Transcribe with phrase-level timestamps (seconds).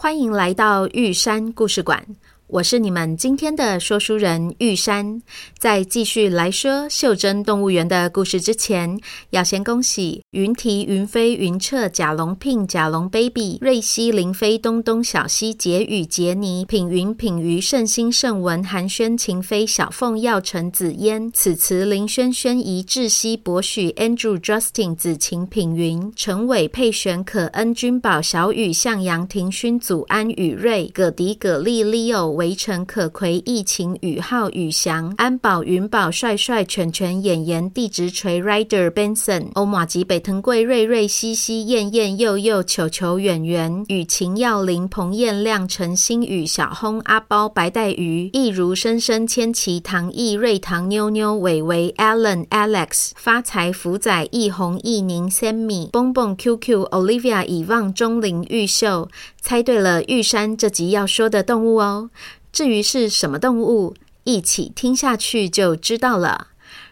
[0.00, 2.06] 欢迎来到玉山故事馆。
[2.46, 5.20] 我是你们今天的说书人玉山，
[5.58, 9.00] 在继续来说袖珍动物园的故事之前，
[9.30, 32.26] 要先恭喜云提、云飞、云彻、贾龙、聘、贾龙、baby、瑞希、林飞、东东、小西、杰宇、杰尼、品云、品瑜、圣心、圣文、寒暄、秦飞、小凤、耀成、紫嫣、此词、林轩、轩怡、智熙、博许、Andrew、Justin、子晴、品云、陈伟、佩璇、可恩、君宝、小雨、向阳、庭勋、祖安、雨瑞、葛迪、葛丽、Leo。
[32.26, 59.08] 围城、可葵、疫情、宇浩、宇翔、安保、云宝、帅帅、犬犬、演员、地质锤、Rider、Benson、欧玛吉、北藤贵、瑞瑞、西西、燕燕、佑佑、球球、远远、雨晴、耀林、彭燕亮、陈星宇、小轰、阿包、白带鱼、易如、深深、千奇、唐毅、瑞唐、妞妞、伟伟、Allen、Alex、发财、福仔、易红、易宁、Sammy、蹦蹦、QQ、Olivia、以望、钟灵、玉秀，
[59.40, 62.10] 猜对了玉山这集要说的动物哦。
[62.52, 66.48] 至于是什么动物，一起听下去就知道了。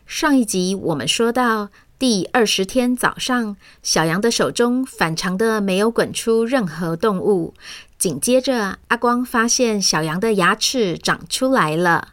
[0.07, 1.69] 上一集我们说到
[1.99, 7.55] 第二十天早上，小羊的手中反常的没有滚出任何动物。
[7.99, 12.09] 紧接着，阿光发现小羊的牙齿长出来了。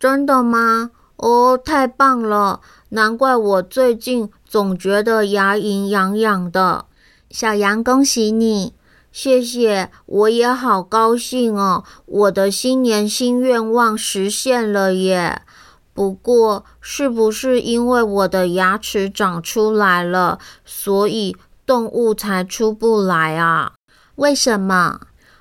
[0.00, 0.90] 真的吗？
[1.14, 2.60] 哦，太棒了！
[2.88, 6.86] 难怪我最近总觉得牙龈痒痒的。
[7.30, 8.74] 小羊，恭喜你！
[9.12, 11.84] 谢谢，我也好高兴哦！
[12.06, 15.42] 我的新年新愿望实现了耶。
[15.98, 21.36] 不过，是不是因为我的牙齿长出来了，所以
[21.66, 23.72] 动物才出不来啊？
[24.14, 25.00] 为什么？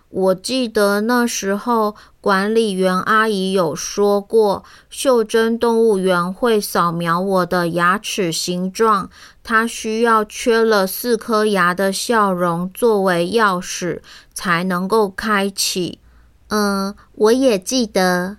[0.09, 9.11] 我记得那时候管理员阿姨有说过，袖珍动物园会扫描我的牙齿形状，
[9.43, 13.99] 它需要缺了四颗牙的笑容作为钥匙
[14.33, 15.99] 才能够开启。
[16.47, 18.37] 嗯，我也记得。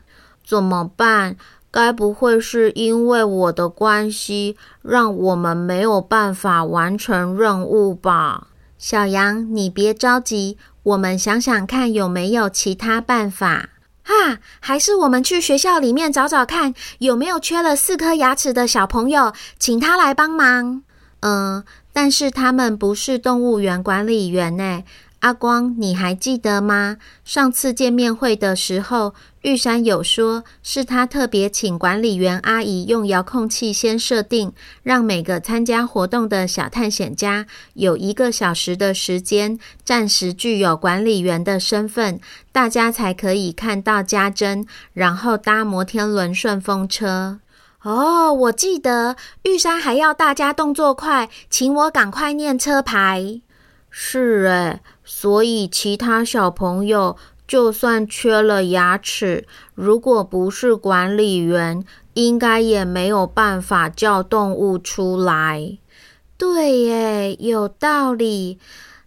[0.48, 1.36] 怎么办？
[1.70, 8.48] 该不会是因为我的关系，让我们没有办法完成任务吧？
[8.78, 10.56] 小羊，你别着急。
[10.84, 13.68] 我们想想看，有没有其他办法？
[14.04, 20.82] 啊，还是我们去学校里面找找看，有没有缺了四颗牙齿的小朋友，请他来帮忙。
[21.20, 21.62] 嗯，
[21.92, 24.84] 但是他们不是动物园管理员呢。
[25.20, 26.96] 阿光，你还记得吗？
[27.24, 29.14] 上次见面会的时候，
[29.48, 42.20] 玉山有说是他特别请管理员阿姨用遥控器先设定，让每个参加活动的小探险家有一个小时的时间，暂时具有管理员的身份，
[42.52, 47.40] 大家才可以看到家珍，然后搭摩天轮顺风车。
[47.84, 53.40] 哦，我记得玉山还要大家动作快，请我赶快念车牌。
[53.88, 57.16] 是诶，所以其他小朋友
[57.48, 61.82] 就算缺了牙齿，如果不是管理员，
[62.12, 65.78] 应该也没有办法叫动物出来。
[66.36, 68.58] 对耶，有道理。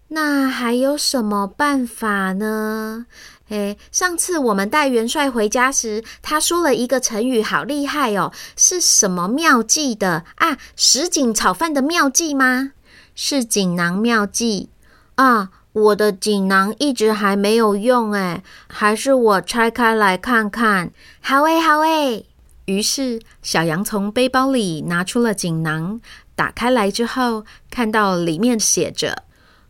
[0.09, 3.06] 那还有什么办法呢？
[3.47, 10.57] 诶，上次我们带元帅回家时，他说了一个成语，好厉害哦，是什么妙计的啊？
[10.75, 12.72] 什锦炒饭的妙计吗？
[13.13, 14.69] 是锦囊妙计。
[15.16, 20.92] 啊，我的锦囊一直还没有用诶，还是我拆开来看看。
[21.22, 22.26] 好诶，好诶。
[22.66, 26.00] 于是小羊从背包里拿出了锦囊，
[26.36, 29.24] 打开来之后，看到里面写着：“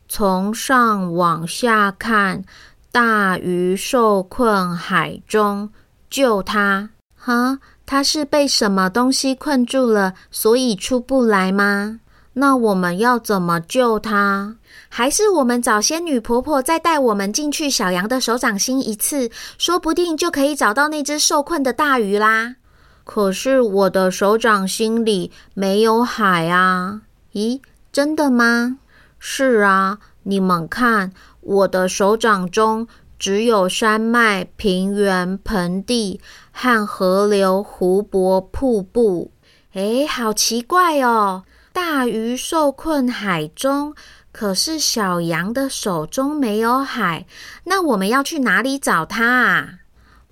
[0.09, 2.43] 从上往下看，
[2.91, 5.69] 大鱼受困海中，
[6.09, 11.99] 救它。”哈，它是被什么东西困住了，所以出不来吗？
[12.33, 14.55] 那我们要怎么救它？
[14.87, 22.55] 还是我们找仙女婆婆再带我们进去小羊的手掌心一次，说不定就可以找到那只受困的大鱼啦。
[23.03, 27.01] 可是我的手掌心里没有海啊！
[27.33, 27.59] 咦，
[27.91, 28.77] 真的吗？
[29.19, 31.11] 是啊，你们看，
[31.41, 32.87] 我的手掌中
[33.19, 39.31] 只有山脉、平原、盆地和河流、湖泊、瀑布。
[39.73, 41.43] 诶，好奇怪哦！
[41.73, 43.95] 大鱼受困海中，
[44.31, 47.25] 可是小羊的手中没有海，
[47.63, 49.69] 那我们要去哪里找它啊？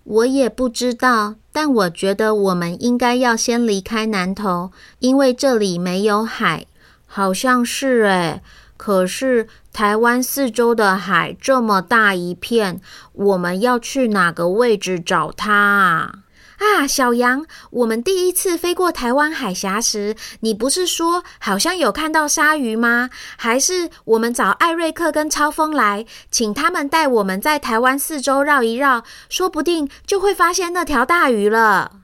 [0.04, 6.66] 我也不知道，但我觉得我们应该要先离开南投，因为这里没有海。
[7.06, 8.42] 好像是诶，
[8.78, 12.82] 可是台湾四周的海这么大一片，
[13.14, 16.20] 我们要去哪个位置找它啊？
[16.60, 23.10] 啊，小羊，我们第一次飞过台湾海峡时，你不是说好像有看到鲨鱼吗？
[23.38, 32.02] 还是我们找艾瑞克跟超风来，请他们带我们在台湾四周绕一绕，说不定就会发现那条大鱼了。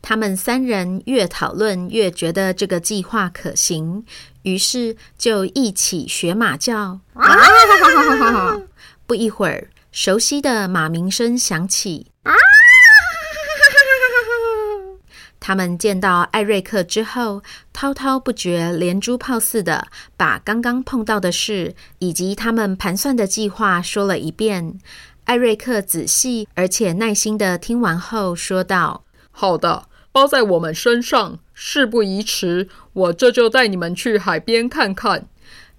[0.00, 4.06] 他们三人越讨论越觉得这个计划可行，
[4.42, 7.00] 于是就一起学马叫。
[7.12, 8.58] 啊
[9.06, 12.06] 不一会儿，熟悉的马鸣声响起。
[15.48, 17.42] 他们见到艾瑞克之后，
[17.72, 24.78] 滔滔不绝、连珠炮似的把刚刚碰到的事以及他们盘算的计划说了一遍。
[25.24, 31.38] 艾瑞克仔细而且耐心的听完后说道：“好的，包在我们身上。
[31.54, 35.26] 事不宜迟，我这就带你们去海边看看。”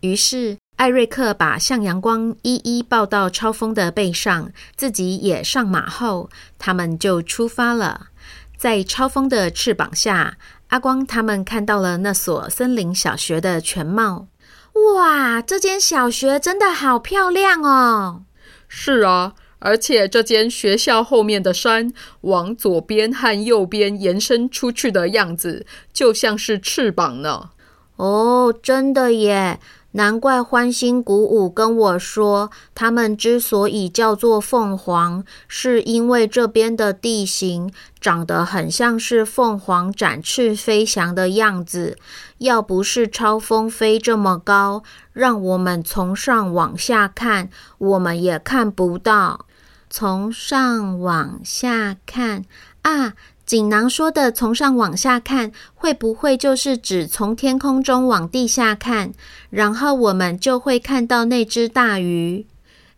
[0.01, 8.07] 于是，艾瑞克把向阳光一一抱到超风的背上，自己也上马后，他们就出发了。
[8.59, 10.35] 在超风的翅膀下，
[10.67, 14.27] 阿光他们看到了那所森林小学的全貌。
[14.97, 18.23] 哇，这间小学真的好漂亮哦！
[18.67, 27.51] 是啊，而且这间学校后面的山往左边和右边延伸出去的样子，就像是翅膀呢。
[27.95, 29.61] 哦，真的耶！
[29.93, 41.97] 难怪欢欣鼓舞跟我说，他们之所以叫做凤凰，是因为这边的地形长得很像是凤凰展翅飞翔的样子。
[42.37, 47.49] 要不是超风飞这么高，让我们从上往下看，
[47.79, 49.47] 我们也看不到。
[49.89, 52.45] 从上往下看
[52.83, 53.13] 啊！
[53.49, 59.11] 锦囊说的“从上往下看”，会不会就是指从天空中往地下看，
[59.49, 62.45] 然后我们就会看到那只大鱼？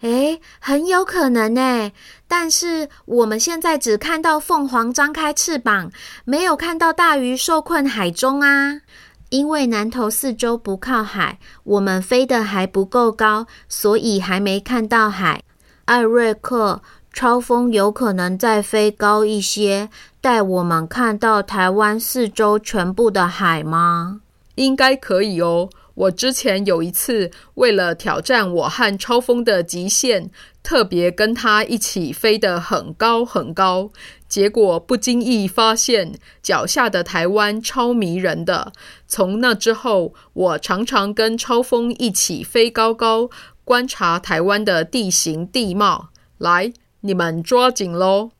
[0.01, 1.93] 诶，很有可能诶。
[2.27, 5.89] 但是我们现在只看到凤凰张开翅膀，
[6.25, 8.81] 没有看到大鱼受困海中啊。
[9.29, 15.43] 因为南投四周不靠海，我们飞得还不够高，所以还没看到海。
[15.85, 16.81] 艾瑞克。
[17.13, 19.89] 超风有可能再飞高一些，
[20.21, 24.21] 带我们看到台湾四周全部的海吗？
[24.55, 25.69] 应该可以哦。
[25.93, 30.31] 我之前有一次为了挑战我和超风的极限，
[30.63, 33.91] 特别跟他一起飞得很高很高，
[34.29, 38.71] 结果不经意发现脚下的台湾超迷人的。
[39.05, 43.29] 从那之后，我常常跟超风一起飞高高，
[43.65, 46.07] 观察台湾的地形地貌。
[46.37, 46.71] 来。
[47.01, 48.31] 你们抓紧喽！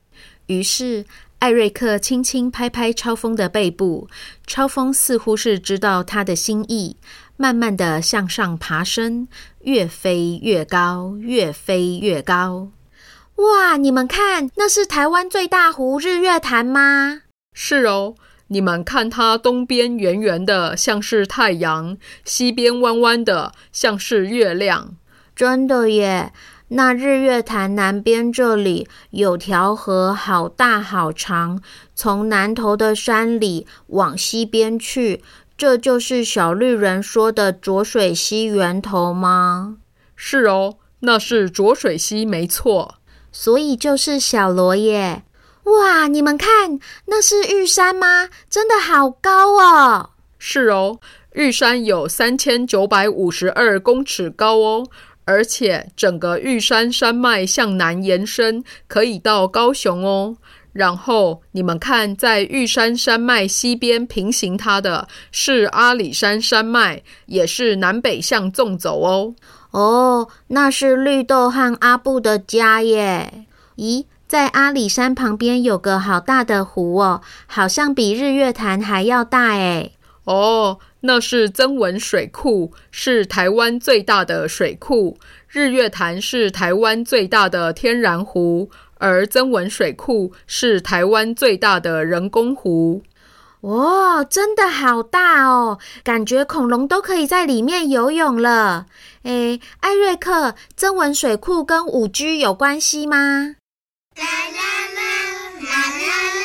[0.47, 1.05] 于是
[1.39, 4.07] 艾瑞克轻轻拍拍超风的背部，
[4.45, 6.97] 超风似乎是知道他的心意，
[7.37, 9.27] 慢慢的向上爬升，
[9.61, 12.69] 越飞越高，越飞越高。
[13.37, 13.77] 哇！
[13.77, 17.21] 你们看，那是台湾最大湖日月潭吗？
[17.53, 18.13] 是哦，
[18.47, 24.95] 你们看它东边圆圆的，像是太阳；西边弯弯的，像是月亮。
[25.35, 26.33] 真的耶！
[26.73, 31.61] 那日月潭南边这里有条河，好大好长，
[31.93, 35.21] 从南头的山里往西边去，
[35.57, 39.79] 这就是小绿人说的浊水溪源头吗？
[40.15, 42.95] 是哦，那是浊水溪，没错。
[43.33, 45.23] 所以就是小罗耶。
[45.63, 48.29] 哇，你们看，那是玉山吗？
[48.49, 50.11] 真的好高哦。
[50.39, 50.99] 是哦，
[51.33, 54.87] 玉山有三千九百五十二公尺高哦。
[55.25, 60.37] 而且整个玉山山脉向南延伸，可以到高雄哦。
[60.73, 69.35] 然后你们看，在玉山山脉西边平行它的是阿里山山脉，也是南北向纵走哦。
[69.71, 73.45] 哦，那是绿豆和阿布的家耶。
[73.75, 79.93] 咦，在阿里山旁边有个好大的湖哦，好像比日月潭还要大诶。
[80.23, 80.79] 哦。
[81.01, 85.17] 那是曾文水库，是台湾最大的水库。
[85.47, 93.03] 日月潭是台湾最大的天然湖，而曾文水库是台湾最大的人工湖。
[93.61, 98.87] 哇，真的好大哦，感觉恐龙都可以在里面游泳了。
[99.23, 103.17] 诶，艾瑞克，曾文水库跟五 G 有关系吗？
[104.15, 104.61] 啦啦
[104.95, 105.01] 啦
[105.59, 106.40] 啦啦啦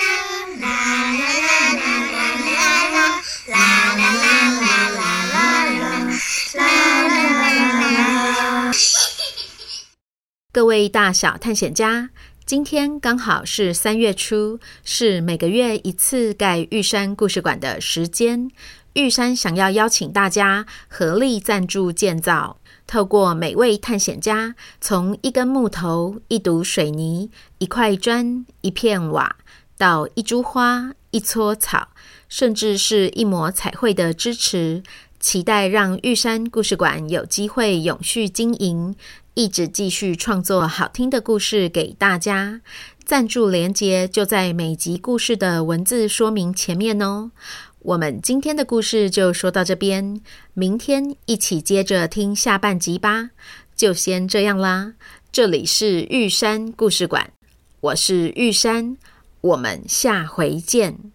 [10.66, 12.10] 位大小探险家，
[12.44, 18.50] 今天刚好是三月初，是每个月一次盖玉山故事馆的时间。
[18.94, 29.36] 玉山想要邀请大家合力赞助建造，透过每位探险家从一根木头、一堵水泥、一块砖、一片瓦，
[29.78, 31.88] 到一株花、一撮草，
[32.28, 34.82] 甚至是一抹彩绘的支持，
[35.18, 38.94] 期待让玉山故事馆有机会永续经营。
[39.34, 42.62] 一直继续创作好听的故事给大家，
[43.04, 47.32] 赞助连接就在每集故事的文字说明前面哦。
[47.80, 50.22] 我们今天的故事就说到这边，
[50.54, 53.30] 明天一起接着听下半集吧。
[53.76, 54.94] 就先这样啦，
[55.30, 57.30] 这里是玉山故事馆，
[57.80, 58.96] 我是玉山，
[59.42, 61.12] 我们下回见。